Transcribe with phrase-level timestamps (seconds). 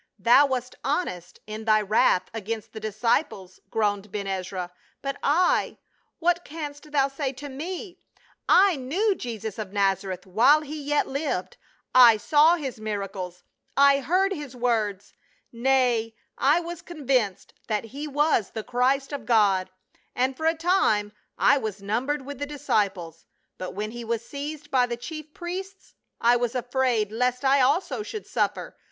[0.17, 4.71] "Thou wast honest in thy wrath against the disci ples," groaned Ben Ezra,
[5.03, 5.77] "but I—
[6.17, 7.99] what canst thou say to me?
[8.49, 11.57] I knew Jesus of Nazareth while he yet lived,
[11.93, 13.43] I saw his miracles,
[13.77, 15.13] I heard his words.
[15.51, 19.69] Nay, I was convinced that he was the Christ of God,
[20.15, 23.27] and for a time I was numbered with the disciples,
[23.59, 28.01] but when he was seized by the chief priests I was afraid lest I also
[28.01, 28.75] should suffer.